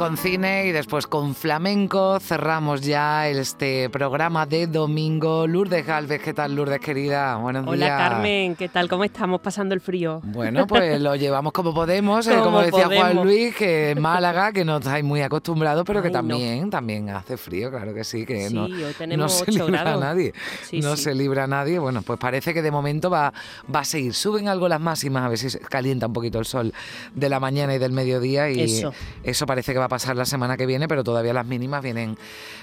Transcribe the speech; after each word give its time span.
con 0.00 0.16
cine 0.16 0.66
y 0.66 0.72
después 0.72 1.06
con 1.06 1.34
flamenco. 1.34 2.18
Cerramos 2.20 2.80
ya 2.80 3.28
este 3.28 3.90
programa 3.90 4.46
de 4.46 4.66
domingo. 4.66 5.46
Lourdes 5.46 5.86
Galvez, 5.86 6.22
¿qué 6.22 6.32
tal 6.32 6.56
Lourdes 6.56 6.80
querida? 6.80 7.36
Buenos 7.36 7.66
Hola 7.66 7.98
Carmen, 7.98 8.56
¿qué 8.56 8.70
tal? 8.70 8.88
¿Cómo 8.88 9.04
estamos 9.04 9.42
pasando 9.42 9.74
el 9.74 9.82
frío? 9.82 10.22
Bueno, 10.24 10.66
pues 10.66 10.98
lo 11.02 11.16
llevamos 11.16 11.52
como 11.52 11.74
podemos, 11.74 12.26
eh, 12.28 12.38
como 12.42 12.62
decía 12.62 12.86
Juan 12.86 13.22
Luis, 13.22 13.54
que 13.54 13.90
en 13.90 14.00
Málaga, 14.00 14.52
que 14.52 14.64
no 14.64 14.78
estáis 14.78 15.04
muy 15.04 15.20
acostumbrados, 15.20 15.84
pero 15.86 16.00
que 16.00 16.08
también, 16.08 16.70
también 16.70 17.10
hace 17.10 17.36
frío, 17.36 17.70
claro 17.70 17.92
que 17.92 18.02
sí, 18.02 18.24
que 18.24 18.48
no, 18.48 18.68
no, 18.68 19.28
se 19.28 19.52
libra 19.52 19.82
a 19.82 19.96
nadie. 19.98 20.32
no 20.80 20.96
se 20.96 21.14
libra 21.14 21.44
a 21.44 21.46
nadie. 21.46 21.78
Bueno, 21.78 22.00
pues 22.00 22.18
parece 22.18 22.54
que 22.54 22.62
de 22.62 22.70
momento 22.70 23.10
va, 23.10 23.34
va 23.72 23.80
a 23.80 23.84
seguir. 23.84 24.14
Suben 24.14 24.48
algo 24.48 24.66
las 24.66 24.80
máximas, 24.80 25.24
a 25.24 25.28
ver 25.28 25.36
si 25.36 25.58
calienta 25.58 26.06
un 26.06 26.14
poquito 26.14 26.38
el 26.38 26.46
sol 26.46 26.72
de 27.14 27.28
la 27.28 27.38
mañana 27.38 27.74
y 27.74 27.78
del 27.78 27.92
mediodía 27.92 28.48
y 28.48 28.62
eso, 28.62 28.94
eso 29.22 29.44
parece 29.44 29.74
que 29.74 29.78
va 29.78 29.89
pasar 29.90 30.16
la 30.16 30.24
semana 30.24 30.56
que 30.56 30.64
viene, 30.64 30.88
pero 30.88 31.04
todavía 31.04 31.34
las 31.34 31.44
mínimas 31.44 31.82
vienen, 31.82 32.16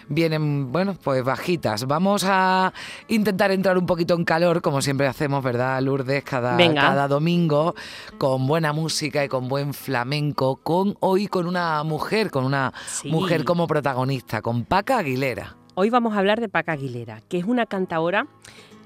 vienen, 0.07 0.71
bueno, 0.71 0.95
pues 1.03 1.23
bajitas. 1.23 1.85
Vamos 1.85 2.23
a 2.25 2.73
intentar 3.07 3.51
entrar 3.51 3.77
un 3.77 3.85
poquito 3.85 4.15
en 4.15 4.25
calor, 4.25 4.63
como 4.63 4.81
siempre 4.81 5.05
hacemos, 5.05 5.43
¿verdad, 5.43 5.79
Lourdes? 5.83 6.23
Cada, 6.23 6.57
cada 6.73 7.07
domingo, 7.07 7.75
con 8.17 8.47
buena 8.47 8.73
música 8.73 9.23
y 9.23 9.27
con 9.27 9.47
buen 9.47 9.75
flamenco, 9.75 10.55
con 10.55 10.97
hoy 11.01 11.27
con 11.27 11.45
una 11.45 11.83
mujer, 11.83 12.31
con 12.31 12.45
una 12.45 12.73
mujer 13.03 13.45
como 13.45 13.67
protagonista, 13.67 14.41
con 14.41 14.65
Paca 14.65 14.97
Aguilera. 14.97 15.55
Hoy 15.75 15.91
vamos 15.91 16.15
a 16.15 16.17
hablar 16.19 16.39
de 16.39 16.49
Paca 16.49 16.71
Aguilera, 16.71 17.21
que 17.29 17.37
es 17.37 17.45
una 17.45 17.67
cantadora 17.67 18.25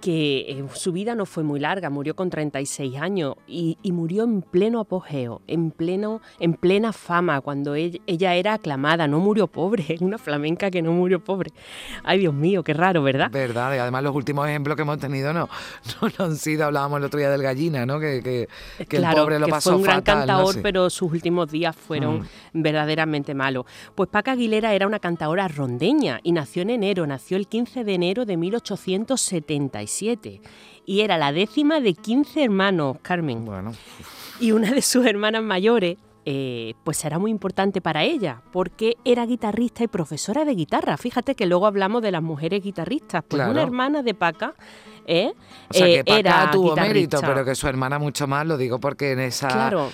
que 0.02 0.40
eh, 0.50 0.66
su 0.74 0.92
vida 0.92 1.16
no 1.16 1.26
fue 1.26 1.44
muy 1.44 1.60
larga, 1.60 1.90
murió 1.90 2.16
con 2.16 2.30
36 2.30 2.98
años 2.98 3.36
y, 3.48 3.78
murió 3.92 4.24
en 4.24 4.42
pleno 4.42 4.80
apogeo, 4.80 5.42
en, 5.48 5.72
pleno, 5.72 6.22
en 6.40 6.54
plena 6.56 6.92
fama, 6.92 7.40
cuando 7.42 7.76
ella, 7.76 8.36
era 8.36 8.56
aclamada, 8.56 9.08
no 9.08 9.20
murió 9.20 9.48
pobre, 9.48 9.98
una 10.02 10.18
flamenca 10.18 10.72
que 10.72 10.82
no 10.82 10.92
murió 10.92 11.24
pobre. 11.24 11.52
Ay, 12.04 12.20
Dios 12.20 12.34
mío, 12.34 12.64
qué 12.64 12.74
raro, 12.74 13.04
¿verdad? 13.04 13.30
Verdad, 13.32 13.76
y 13.76 13.78
además 13.78 14.04
los 14.04 14.16
últimos 14.16 14.48
ejemplos 14.48 14.76
que 14.76 14.82
hemos 14.82 14.98
tenido 14.98 15.34
no, 15.34 15.48
no, 16.20 16.26
han 16.26 16.36
sido, 16.36 16.66
hablábamos 16.66 17.00
el 17.00 17.06
otro 17.06 17.20
día 17.20 17.30
del 17.30 17.44
gallina, 17.44 17.86
¿no? 17.86 18.00
Que, 18.00 18.22
que, 18.24 18.98
el 18.98 19.06
pobre 19.14 19.40
lo 19.40 19.48
pasó 19.48 19.72
fue 19.72 19.78
un 19.78 19.84
gran 19.84 20.02
cantador, 20.02 20.62
pero 20.62 20.90
sus 20.90 21.12
últimos 21.12 21.52
días 21.52 21.76
fueron 21.76 22.22
mm. 22.54 22.62
verdaderamente 22.62 23.36
malos. 23.36 23.66
Pues 23.94 24.10
Paca 24.10 24.32
Aguilera 24.32 24.74
era 24.74 24.88
una 24.88 25.00
cantadora 25.00 25.48
rondeña 25.48 26.20
y 26.24 26.32
nació 26.32 26.64
en 26.64 26.72
enero, 26.72 27.06
nació 27.06 27.38
el 27.38 27.48
15 27.48 27.84
de 27.84 27.94
enero 27.94 28.26
de 28.26 28.38
1876 28.38 29.91
y 30.86 31.02
era 31.02 31.18
la 31.18 31.32
décima 31.32 31.80
de 31.80 31.94
15 31.94 32.44
hermanos, 32.44 32.98
Carmen. 33.02 33.46
Bueno. 33.46 33.74
Y 34.40 34.52
una 34.52 34.72
de 34.72 34.82
sus 34.82 35.06
hermanas 35.06 35.44
mayores, 35.44 35.98
eh, 36.26 36.74
pues 36.84 37.04
era 37.06 37.20
muy 37.20 37.32
importante 37.32 37.82
para 37.82 38.04
ella, 38.04 38.42
porque 38.52 38.98
era 39.06 39.26
guitarrista 39.26 39.84
y 39.84 39.88
profesora 39.88 40.46
de 40.46 40.56
guitarra. 40.56 40.98
Fíjate 40.98 41.36
que 41.36 41.46
luego 41.46 41.68
hablamos 41.68 42.02
de 42.02 42.12
las 42.12 42.24
mujeres 42.24 42.64
guitarristas. 42.64 43.24
Pues 43.28 43.48
una 43.48 43.62
hermana 43.62 44.02
de 44.02 44.14
Paca 44.14 44.56
¿eh? 45.06 45.34
O 45.70 45.74
sea, 45.74 45.86
que 45.86 46.00
eh, 46.00 46.04
Paca 46.04 46.20
era 46.20 46.52
tuvo 46.52 46.76
mérito, 46.76 47.20
pero 47.22 47.46
que 47.46 47.56
su 47.56 47.68
hermana 47.68 48.00
mucho 48.00 48.28
más, 48.28 48.46
lo 48.46 48.58
digo 48.58 48.80
porque 48.80 49.12
en 49.12 49.20
esa... 49.20 49.48
Claro. 49.48 49.92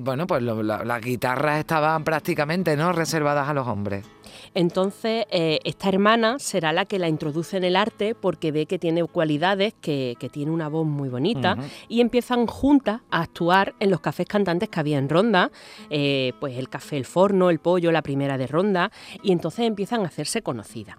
bueno, 0.00 0.26
pues 0.26 0.42
las 0.42 1.00
guitarras 1.00 1.58
estaban 1.58 2.04
prácticamente 2.04 2.76
no 2.76 2.92
reservadas 2.92 3.48
a 3.48 3.54
los 3.54 3.66
hombres. 3.66 4.06
Entonces, 4.54 5.26
eh, 5.30 5.58
esta 5.64 5.88
hermana 5.88 6.38
será 6.38 6.72
la 6.72 6.84
que 6.84 6.98
la 6.98 7.08
introduce 7.08 7.56
en 7.56 7.64
el 7.64 7.76
arte 7.76 8.14
porque 8.14 8.52
ve 8.52 8.66
que 8.66 8.78
tiene 8.78 9.04
cualidades, 9.04 9.74
que, 9.80 10.16
tiene 10.32 10.52
una 10.52 10.68
voz 10.68 10.86
muy 10.86 11.08
bonita 11.08 11.56
y 11.88 12.00
empiezan 12.00 12.46
juntas 12.46 13.00
a 13.10 13.22
actuar 13.22 13.74
en 13.80 13.90
los 13.90 14.00
cafés 14.00 14.26
cantantes 14.26 14.68
que 14.68 14.78
había 14.78 14.98
en 14.98 15.08
Ronda, 15.08 15.50
eh, 15.88 16.32
pues 16.40 16.56
el 16.56 16.68
café 16.68 16.96
El 16.96 17.04
Forno, 17.04 17.50
El 17.50 17.58
Pollo, 17.58 17.90
la 17.90 18.02
primera 18.02 18.38
de 18.38 18.46
Ronda, 18.46 18.92
y 19.22 19.32
entonces 19.32 19.66
empiezan 19.66 20.02
a 20.02 20.06
hacerse 20.06 20.42
conocidas. 20.42 20.96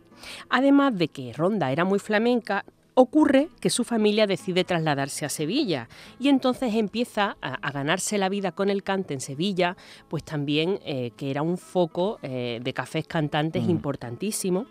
Además 0.49 0.97
de 0.97 1.07
que 1.07 1.33
Ronda 1.33 1.71
era 1.71 1.85
muy 1.85 1.99
flamenca, 1.99 2.65
Ocurre 2.93 3.47
que 3.61 3.69
su 3.69 3.85
familia 3.85 4.27
decide 4.27 4.65
trasladarse 4.65 5.23
a 5.25 5.29
Sevilla 5.29 5.87
y 6.19 6.27
entonces 6.27 6.75
empieza 6.75 7.37
a, 7.41 7.71
ganarse 7.71 8.17
la 8.17 8.27
vida 8.27 8.51
con 8.51 8.69
el 8.69 8.83
cante 8.83 9.13
en 9.13 9.21
Sevilla, 9.21 9.77
pues 10.09 10.25
también 10.25 10.77
eh, 10.83 11.11
que 11.15 11.31
era 11.31 11.41
un 11.41 11.57
foco 11.57 12.19
eh, 12.21 12.59
de 12.61 12.73
cafés 12.73 13.07
cantantes 13.07 13.63
mm. 13.63 13.69
importantísimo 13.69 14.65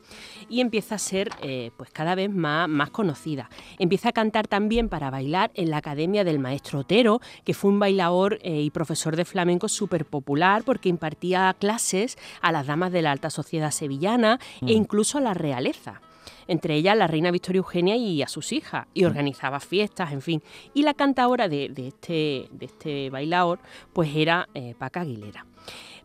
y 0.51 0.61
empieza 0.61 0.97
a 0.97 0.99
ser 0.99 1.31
eh, 1.41 1.71
pues 1.79 1.91
cada 1.93 2.15
vez 2.15 2.31
más, 2.31 2.69
más 2.69 2.91
conocida. 2.91 3.49
Empieza 3.79 4.11
a 4.11 4.13
cantar 4.13 4.47
también 4.47 4.91
para 4.91 5.09
bailar 5.09 5.51
en 5.55 5.71
la 5.71 5.79
Academia 5.79 6.23
del 6.23 6.39
Maestro 6.39 6.81
Otero, 6.81 7.21
que 7.45 7.55
fue 7.55 7.71
un 7.71 7.79
bailador 7.79 8.39
y 8.45 8.69
profesor 8.69 9.17
de 9.17 9.25
flamenco 9.25 9.69
súper 9.69 10.05
popular 10.05 10.63
porque 10.65 10.91
impartía 10.91 11.57
clases 11.59 12.19
a 12.43 12.53
las 12.53 12.67
damas 12.67 12.93
de 12.93 13.01
la 13.01 13.13
alta 13.13 13.31
sociedad 13.31 13.71
sevillana 13.71 14.39
e 14.61 14.67
mm. 14.67 14.69
incluso 14.69 15.17
a 15.17 15.23
la 15.23 15.33
realeza 15.33 16.03
entre 16.47 16.75
ellas 16.75 16.97
la 16.97 17.07
reina 17.07 17.31
Victoria 17.31 17.59
Eugenia 17.59 17.97
y 17.97 18.23
a 18.23 18.29
sus 18.29 18.53
hijas, 18.53 18.87
y 18.95 19.05
organizaba 19.05 19.61
fiestas, 19.61 20.13
en 20.13 20.23
fin. 20.23 20.43
Y 20.75 20.83
la 20.83 20.95
cantadora 20.95 21.49
de, 21.49 21.73
este, 21.77 22.49
de 22.51 22.67
este 22.67 23.11
bailador, 23.11 23.59
pues 23.93 24.11
era 24.15 24.49
eh, 24.55 24.75
Paca 24.79 25.03
Aguilera. 25.03 25.47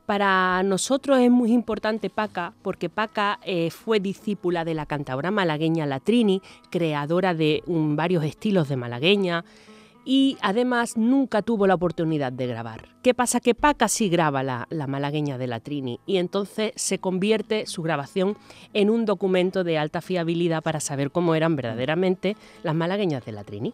Para 0.05 0.61
nosotros 0.61 1.17
es 1.17 1.31
muy 1.31 1.51
importante 1.51 2.11
Paca, 2.11 2.53
porque 2.61 2.89
Paca 2.89 3.39
eh, 3.43 3.71
fue 3.71 3.99
discípula 3.99 4.63
de 4.63 4.75
la 4.75 4.85
cantadora 4.85 5.31
malagueña 5.31 5.87
Latrini, 5.87 6.43
creadora 6.69 7.33
de 7.33 7.63
varios 7.65 8.23
estilos 8.23 8.69
de 8.69 8.77
malagueña, 8.77 9.43
y 10.05 10.37
además 10.41 10.95
nunca 10.95 11.41
tuvo 11.41 11.67
la 11.67 11.73
oportunidad 11.73 12.31
de 12.31 12.47
grabar. 12.47 12.87
¿Qué 13.01 13.13
pasa? 13.13 13.39
Que 13.39 13.55
Paca 13.55 13.87
sí 13.87 14.07
graba 14.07 14.43
la, 14.43 14.67
malagueña 14.87 15.37
de 15.37 15.47
la 15.47 15.59
Trini 15.59 15.99
y 16.05 16.17
entonces 16.17 16.71
se 16.75 16.99
convierte 16.99 17.65
su 17.65 17.81
grabación 17.81 18.37
en 18.73 18.89
un 18.89 19.05
documento 19.05 19.63
de 19.63 19.77
alta 19.77 20.01
fiabilidad 20.01 20.63
para 20.63 20.79
saber 20.79 21.11
cómo 21.11 21.35
eran 21.35 21.55
verdaderamente 21.55 22.37
las 22.63 22.75
malagueñas 22.75 23.25
de 23.25 23.31
la 23.31 23.43
Trini. 23.43 23.73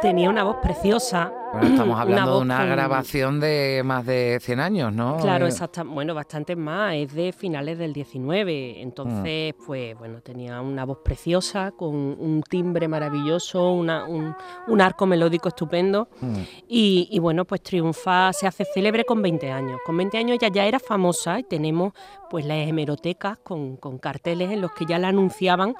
Tenía 0.00 0.30
una 0.30 0.44
voz 0.44 0.56
preciosa. 0.62 1.30
Bueno, 1.52 1.66
estamos 1.66 1.98
hablando 1.98 2.36
de 2.36 2.42
una 2.42 2.64
grabación 2.64 3.40
de 3.40 3.82
más 3.84 4.06
de 4.06 4.38
100 4.40 4.60
años, 4.60 4.92
¿no? 4.92 5.16
Claro, 5.20 5.48
eh, 5.48 5.52
bueno, 5.86 6.14
bastante 6.14 6.54
más, 6.54 6.94
es 6.94 7.12
de 7.12 7.32
finales 7.32 7.76
del 7.76 7.92
19. 7.92 8.80
Entonces, 8.80 9.54
mm. 9.58 9.66
pues 9.66 9.98
bueno, 9.98 10.20
tenía 10.20 10.60
una 10.60 10.84
voz 10.84 10.98
preciosa, 11.04 11.72
con 11.72 11.94
un 11.94 12.42
timbre 12.48 12.86
maravilloso, 12.86 13.72
un, 13.72 14.80
arco 14.80 15.06
melódico 15.06 15.48
estupendo. 15.48 16.08
Mm. 16.20 16.38
Y, 16.68 17.18
bueno, 17.18 17.44
pues 17.44 17.62
triunfa, 17.62 18.32
se 18.32 18.46
hace 18.46 18.64
célebre 18.64 19.04
con 19.04 19.20
20 19.20 19.50
años. 19.50 19.80
Con 19.84 19.96
20 19.96 20.18
años 20.18 20.38
ya, 20.40 20.48
ya 20.48 20.66
era 20.66 20.78
famosa 20.78 21.40
y 21.40 21.42
tenemos 21.42 21.92
pues 22.30 22.44
las 22.44 22.58
hemerotecas 22.68 23.38
con, 23.38 23.76
con 23.76 23.98
carteles 23.98 24.52
en 24.52 24.60
los 24.60 24.70
que 24.70 24.86
ya 24.86 25.00
la 25.00 25.08
anunciaban 25.08 25.74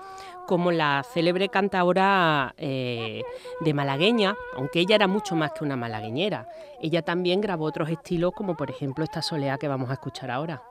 como 0.51 0.73
la 0.73 1.05
célebre 1.05 1.49
cantadora 1.49 2.57
eh, 2.59 3.23
de 3.61 3.73
malagueña, 3.73 4.35
aunque 4.57 4.81
ella 4.81 4.97
era 4.97 5.07
mucho 5.07 5.37
más 5.37 5.53
que 5.53 5.60
una 5.65 5.77
malagueñera. 5.77 6.47
Ella 6.81 7.03
también 7.03 7.41
grabó 7.41 7.65
otros 7.65 7.89
estilos, 7.91 8.33
como 8.33 8.57
por 8.57 8.71
ejemplo 8.71 9.05
esta 9.05 9.23
soleá 9.23 9.59
que 9.59 9.69
vamos 9.69 9.91
a 9.91 9.95
escuchar 9.95 10.31
ahora. 10.31 10.63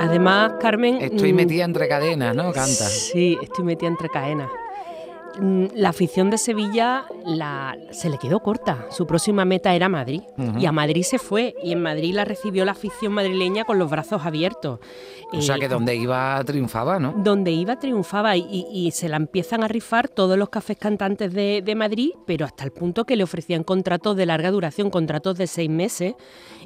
Además, 0.00 0.54
Carmen... 0.60 0.98
Estoy 1.00 1.32
mm, 1.32 1.36
metida 1.36 1.64
entre 1.64 1.86
cadenas, 1.86 2.34
¿no? 2.34 2.52
Canta. 2.52 2.86
Sí, 2.86 3.36
estoy 3.42 3.64
metida 3.64 3.88
entre 3.88 4.08
cadenas. 4.08 4.48
Mm, 5.38 5.66
la 5.74 5.90
afición 5.90 6.30
de 6.30 6.38
Sevilla 6.38 7.04
se 7.92 8.08
le 8.08 8.18
quedó 8.18 8.40
corta. 8.40 8.86
Su 8.90 9.06
próxima 9.06 9.44
meta 9.44 9.74
era 9.74 9.88
Madrid. 9.88 10.22
Y 10.58 10.66
a 10.66 10.72
Madrid 10.72 11.02
se 11.02 11.18
fue. 11.18 11.54
Y 11.62 11.72
en 11.72 11.82
Madrid 11.82 12.14
la 12.14 12.24
recibió 12.24 12.64
la 12.64 12.72
afición 12.72 13.12
madrileña 13.12 13.64
con 13.64 13.78
los 13.78 13.90
brazos 13.90 14.24
abiertos. 14.24 14.80
O 15.32 15.40
sea 15.40 15.58
que 15.58 15.66
eh, 15.66 15.68
donde 15.68 15.94
iba 15.94 16.42
triunfaba, 16.44 16.98
¿no? 16.98 17.14
Donde 17.16 17.52
iba 17.52 17.78
triunfaba. 17.78 18.36
Y, 18.36 18.90
se 18.92 19.08
la 19.08 19.16
empiezan 19.16 19.62
a 19.62 19.68
rifar 19.68 20.08
todos 20.08 20.36
los 20.36 20.48
cafés 20.48 20.76
cantantes 20.76 21.32
de, 21.32 21.62
de 21.64 21.74
Madrid, 21.74 22.10
pero 22.26 22.44
hasta 22.44 22.64
el 22.64 22.72
punto 22.72 23.04
que 23.04 23.16
le 23.16 23.22
ofrecían 23.22 23.62
contratos 23.62 24.16
de 24.16 24.26
larga 24.26 24.50
duración, 24.50 24.90
contratos 24.90 25.38
de 25.38 25.46
seis 25.46 25.70
meses. 25.70 26.14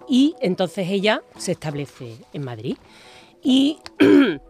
Y 0.09 0.35
entonces 0.41 0.89
ella 0.89 1.23
se 1.37 1.53
establece 1.53 2.17
en 2.33 2.45
Madrid. 2.45 2.77
Y 3.45 3.79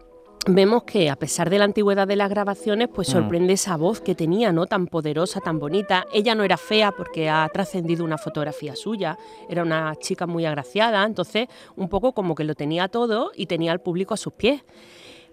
vemos 0.46 0.84
que 0.84 1.10
a 1.10 1.16
pesar 1.16 1.50
de 1.50 1.58
la 1.58 1.64
antigüedad 1.64 2.06
de 2.06 2.16
las 2.16 2.30
grabaciones, 2.30 2.88
pues 2.88 3.08
mm. 3.08 3.12
sorprende 3.12 3.52
esa 3.54 3.76
voz 3.76 4.00
que 4.00 4.14
tenía, 4.14 4.52
¿no? 4.52 4.66
Tan 4.66 4.86
poderosa, 4.86 5.40
tan 5.40 5.58
bonita. 5.58 6.06
Ella 6.12 6.34
no 6.34 6.44
era 6.44 6.56
fea 6.56 6.92
porque 6.92 7.28
ha 7.28 7.48
trascendido 7.52 8.04
una 8.04 8.18
fotografía 8.18 8.76
suya, 8.76 9.18
era 9.50 9.62
una 9.62 9.96
chica 9.96 10.26
muy 10.26 10.46
agraciada, 10.46 11.04
entonces 11.04 11.48
un 11.76 11.88
poco 11.88 12.12
como 12.12 12.36
que 12.36 12.44
lo 12.44 12.54
tenía 12.54 12.88
todo 12.88 13.32
y 13.34 13.46
tenía 13.46 13.72
al 13.72 13.80
público 13.80 14.14
a 14.14 14.16
sus 14.16 14.32
pies. 14.32 14.62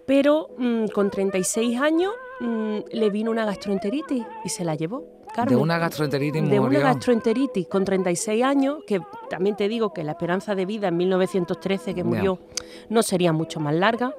Pero 0.06 0.50
mm, 0.58 0.86
con 0.86 1.10
36 1.10 1.80
años 1.80 2.12
mm, 2.40 2.78
le 2.90 3.10
vino 3.10 3.30
una 3.30 3.44
gastroenteritis 3.44 4.24
y 4.44 4.48
se 4.48 4.64
la 4.64 4.74
llevó. 4.74 5.21
De 5.46 5.56
una 5.56 5.78
gastroenteritis 5.78 6.48
De 6.48 6.60
una 6.60 6.78
gastroenteritis 6.80 7.66
con 7.66 7.84
36 7.84 8.44
años, 8.44 8.78
que 8.86 9.00
también 9.30 9.56
te 9.56 9.68
digo 9.68 9.92
que 9.92 10.04
la 10.04 10.12
esperanza 10.12 10.54
de 10.54 10.66
vida 10.66 10.88
en 10.88 10.96
1913 10.98 11.94
que 11.94 12.04
murió 12.04 12.38
no 12.90 13.02
sería 13.02 13.32
mucho 13.32 13.58
más 13.58 13.74
larga. 13.74 14.14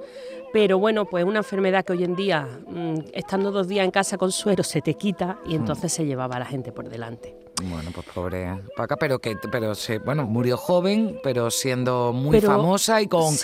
Pero 0.51 0.77
bueno, 0.77 1.06
pues 1.06 1.25
una 1.25 1.39
enfermedad 1.39 1.83
que 1.83 1.94
hoy 1.94 2.04
en 2.04 2.15
día, 2.15 2.48
mm, 2.68 2.95
estando 3.13 3.51
dos 3.51 3.68
días 3.68 3.86
en 3.86 3.92
casa 3.92 4.18
con 4.18 4.31
suero, 4.31 4.63
se 4.63 4.81
te 4.81 4.94
quita 4.94 5.39
y 5.45 5.54
hmm. 5.54 5.62
entonces 5.62 5.92
se 5.92 6.06
llevaba 6.06 6.36
a 6.36 6.39
la 6.39 6.45
gente 6.45 6.71
por 6.71 6.89
delante. 6.89 7.43
Bueno, 7.62 7.92
pues 7.94 8.08
pobre 8.14 8.52
Paca, 8.76 8.98
pero 8.98 9.20
que 9.20 9.38
pero 9.52 9.76
se, 9.76 10.00
bueno, 10.00 10.26
murió 10.26 10.58
joven, 10.58 11.20
pero 11.24 11.52
siendo 11.52 12.12
muy 12.12 12.42
famosa 12.42 13.02
y 13.02 13.08
con 13.08 13.36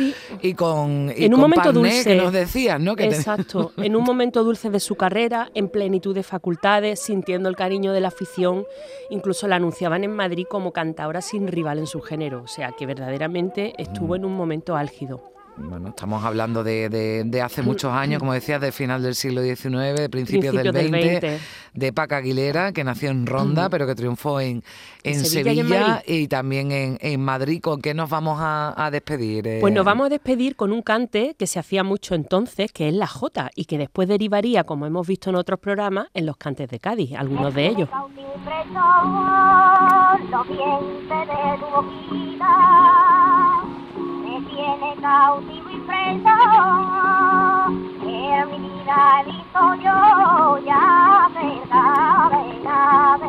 y 0.41 0.53
con 0.55 1.11
en 1.15 1.33
un 1.33 1.39
momento 1.39 1.71
dulce 1.71 2.03
que 2.03 2.15
nos 2.15 2.33
decían, 2.33 2.83
¿no? 2.83 2.93
exacto, 2.97 3.71
en 3.77 3.95
un 3.95 4.03
momento 4.03 4.43
dulce 4.43 4.69
de 4.71 4.79
su 4.79 4.95
carrera, 4.95 5.51
en 5.53 5.69
plenitud 5.69 6.15
de 6.15 6.23
facultades, 6.23 6.99
sintiendo 6.99 7.49
el 7.49 7.55
cariño 7.55 7.93
de 7.93 8.01
la 8.01 8.07
afición, 8.07 8.65
incluso 9.09 9.47
la 9.47 9.57
anunciaban 9.57 10.03
en 10.03 10.11
Madrid 10.11 10.47
como 10.49 10.73
cantadora 10.73 11.21
sin 11.21 11.47
rival 11.47 11.77
en 11.77 11.87
su 11.87 12.01
género, 12.01 12.41
o 12.43 12.47
sea, 12.47 12.71
que 12.71 12.87
verdaderamente 12.87 13.73
estuvo 13.77 14.13
mm. 14.13 14.15
en 14.15 14.25
un 14.25 14.35
momento 14.35 14.75
álgido 14.75 15.38
bueno, 15.59 15.89
estamos 15.89 16.23
hablando 16.23 16.63
de, 16.63 17.41
hace 17.43 17.61
muchos 17.61 17.91
años, 17.91 18.19
como 18.19 18.33
decías, 18.33 18.61
de 18.61 18.71
final 18.71 19.03
del 19.03 19.15
siglo 19.15 19.41
XIX, 19.41 19.95
de 19.95 20.09
principios, 20.09 20.55
del, 20.55 20.71
20, 20.71 21.39
de 21.73 21.93
Paca 21.93 22.17
Aguilera, 22.17 22.71
que 22.71 22.83
nació 22.83 23.09
en 23.09 23.25
Ronda, 23.25 23.69
pero 23.69 23.85
que 23.85 23.95
triunfó 23.95 24.39
en, 24.39 24.63
en, 25.03 25.25
Sevilla, 25.25 26.01
y, 26.05 26.27
también 26.27 26.69
en, 26.71 27.21
Madrid. 27.21 27.61
¿Con 27.61 27.81
qué 27.81 27.93
nos 27.93 28.09
vamos 28.09 28.37
a, 28.41 28.89
despedir? 28.91 29.47
Eh? 29.47 29.57
Pues 29.61 29.73
nos 29.73 29.85
vamos 29.85 30.07
a 30.07 30.09
despedir 30.09 30.55
con 30.55 30.71
un 30.71 30.81
cante 30.81 31.35
que 31.37 31.47
se 31.47 31.59
hacía 31.59 31.83
mucho 31.83 32.15
entonces, 32.15 32.71
que 32.71 32.87
es 32.87 32.93
la 32.93 33.07
Jota, 33.07 33.51
y 33.55 33.65
que 33.65 33.77
después 33.77 34.07
derivaría, 34.07 34.63
como 34.63 34.85
hemos 34.85 35.07
visto 35.07 35.29
en 35.29 35.35
otros 35.35 35.59
programas, 35.59 36.07
en 36.13 36.25
los 36.25 36.37
cantes 36.37 36.69
de 36.69 36.79
Cádiz, 36.79 37.13
algunos 37.15 37.53
de 37.53 37.67
ellos 37.67 37.89
tiene 44.59 44.95
cautivo 45.01 45.69
y 45.69 45.79
preso, 45.87 46.35
que 48.01 48.45
mi 48.45 48.69
vida 48.69 49.23
visto 49.25 49.61
yo 49.83 50.65
ya 50.65 51.29
cerca 51.33 52.29
de 52.31 52.63
la 52.63 53.19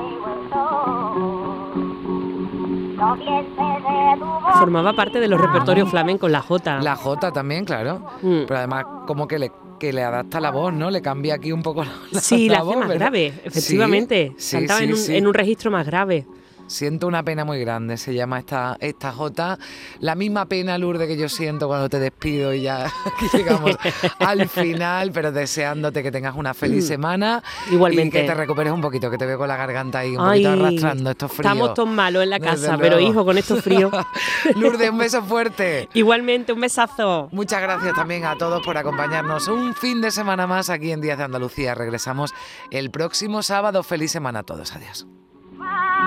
Formaba 4.59 4.93
parte 4.93 5.21
de 5.21 5.29
los 5.29 5.41
repertorios 5.41 5.89
flamencos, 5.89 6.31
la 6.31 6.43
Jota. 6.43 6.81
La 6.81 6.97
Jota 6.97 7.33
también, 7.33 7.65
claro. 7.65 8.01
Mm. 8.21 8.43
Pero 8.47 8.57
además, 8.57 8.85
como 9.07 9.27
que 9.27 9.39
le, 9.39 9.53
que 9.79 9.93
le 9.93 10.03
adapta 10.03 10.39
la 10.39 10.51
voz, 10.51 10.73
¿no? 10.75 10.91
Le 10.91 11.01
cambia 11.01 11.35
aquí 11.37 11.51
un 11.51 11.63
poco 11.63 11.83
la, 11.83 12.21
sí, 12.21 12.49
la, 12.49 12.63
voz. 12.63 12.75
Sí, 12.75 12.79
la 12.79 12.85
hace 12.85 12.89
más 12.89 12.99
grave, 12.99 13.27
efectivamente. 13.43 14.35
Cantaba 14.51 14.83
en, 14.83 14.93
un, 14.93 14.99
en 15.09 15.27
un 15.27 15.35
registro 15.35 15.71
más 15.71 15.87
grave. 15.87 16.27
Siento 16.71 17.09
una 17.09 17.25
pena 17.25 17.45
muy 17.45 17.59
grande, 17.59 17.97
se 17.97 18.15
llama 18.15 18.39
esta, 18.39 18.77
esta 18.79 19.11
Jota. 19.11 19.59
La 19.99 20.15
misma 20.15 20.47
pena, 20.47 20.79
Lourdes, 20.79 21.09
que 21.09 21.17
yo 21.17 21.29
siento 21.29 21.67
cuando 21.67 21.89
te 21.89 21.99
despido 21.99 22.55
y 22.55 22.63
ya 22.63 22.89
llegamos 23.33 23.77
al 24.21 24.49
final, 24.49 25.11
pero 25.11 25.33
deseándote 25.33 26.01
que 26.05 26.13
tengas 26.13 26.37
una 26.37 26.55
feliz 26.55 26.85
mm. 26.85 26.87
semana. 26.87 27.43
Igualmente. 27.73 28.19
Y 28.19 28.21
que 28.23 28.29
te 28.29 28.35
recuperes 28.35 28.73
un 28.73 28.81
poquito, 28.81 29.11
que 29.11 29.19
te 29.19 29.27
veo 29.27 29.37
con 29.37 29.49
la 29.49 29.57
garganta 29.57 29.99
ahí 29.99 30.17
un 30.17 30.25
poquito 30.25 30.51
arrastrando 30.51 31.11
estos 31.11 31.33
fríos. 31.33 31.53
Estamos 31.53 31.75
todos 31.75 31.89
malos 31.89 32.23
en 32.23 32.31
la 32.31 32.39
casa, 32.39 32.79
pero 32.79 33.01
hijo, 33.01 33.25
con 33.25 33.37
estos 33.37 33.65
fríos. 33.65 33.93
Lourdes, 34.55 34.91
un 34.91 34.99
beso 34.99 35.25
fuerte. 35.25 35.89
Igualmente, 35.95 36.53
un 36.53 36.61
besazo. 36.61 37.29
Muchas 37.33 37.61
gracias 37.63 37.97
también 37.97 38.25
a 38.25 38.37
todos 38.37 38.65
por 38.65 38.79
acompañarnos 38.79 39.49
un 39.49 39.75
fin 39.75 40.01
de 40.01 40.13
semana 40.13 40.47
más 40.47 40.71
aquí 40.71 40.93
en 40.93 41.01
Días 41.01 41.19
de 41.19 41.25
Andalucía. 41.25 41.75
Regresamos 41.75 42.33
el 42.71 42.93
próximo 42.93 43.43
sábado. 43.43 43.83
Feliz 43.83 44.13
semana 44.13 44.39
a 44.39 44.43
todos. 44.45 44.77
Adiós 44.77 45.09